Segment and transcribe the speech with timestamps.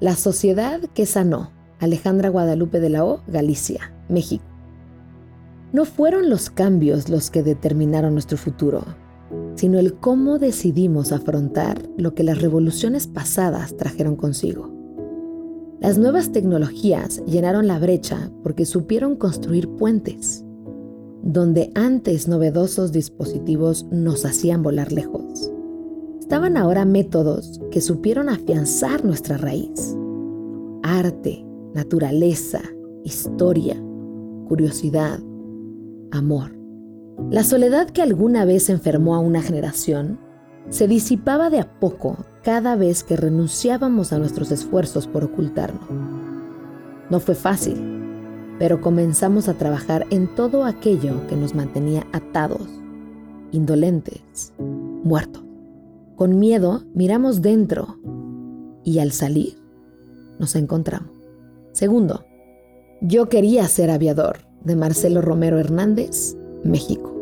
[0.00, 4.44] La Sociedad que Sanó, Alejandra Guadalupe de la O, Galicia, México.
[5.72, 8.84] No fueron los cambios los que determinaron nuestro futuro,
[9.56, 14.72] sino el cómo decidimos afrontar lo que las revoluciones pasadas trajeron consigo.
[15.80, 20.44] Las nuevas tecnologías llenaron la brecha porque supieron construir puentes,
[21.24, 25.50] donde antes novedosos dispositivos nos hacían volar lejos.
[26.28, 29.96] Estaban ahora métodos que supieron afianzar nuestra raíz.
[30.82, 31.42] Arte,
[31.72, 32.60] naturaleza,
[33.02, 33.82] historia,
[34.46, 35.20] curiosidad,
[36.10, 36.54] amor.
[37.30, 40.18] La soledad que alguna vez enfermó a una generación
[40.68, 45.80] se disipaba de a poco cada vez que renunciábamos a nuestros esfuerzos por ocultarlo.
[47.08, 47.82] No fue fácil,
[48.58, 52.68] pero comenzamos a trabajar en todo aquello que nos mantenía atados,
[53.50, 55.47] indolentes, muertos.
[56.18, 57.96] Con miedo miramos dentro
[58.82, 59.54] y al salir
[60.40, 61.12] nos encontramos.
[61.70, 62.24] Segundo,
[63.00, 67.14] yo quería ser aviador de Marcelo Romero Hernández, México.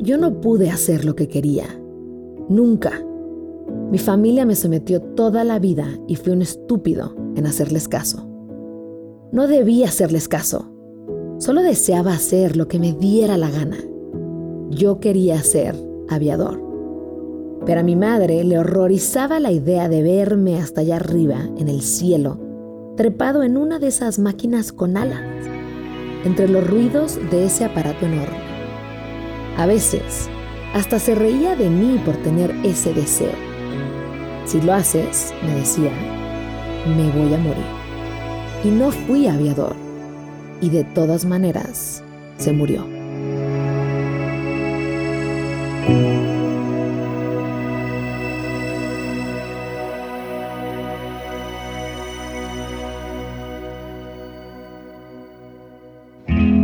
[0.00, 1.64] Yo no pude hacer lo que quería.
[2.50, 3.02] Nunca.
[3.90, 8.28] Mi familia me sometió toda la vida y fui un estúpido en hacerles caso.
[9.32, 10.70] No debía hacerles caso.
[11.38, 13.78] Solo deseaba hacer lo que me diera la gana.
[14.68, 15.74] Yo quería ser
[16.10, 16.65] aviador.
[17.64, 21.82] Pero a mi madre le horrorizaba la idea de verme hasta allá arriba, en el
[21.82, 22.38] cielo,
[22.96, 25.36] trepado en una de esas máquinas con alas
[26.26, 28.36] entre los ruidos de ese aparato enorme.
[29.56, 30.28] A veces,
[30.74, 33.32] hasta se reía de mí por tener ese deseo.
[34.44, 35.92] Si lo haces, me decía,
[36.96, 37.64] me voy a morir.
[38.64, 39.76] Y no fui aviador.
[40.60, 42.02] Y de todas maneras,
[42.38, 42.95] se murió.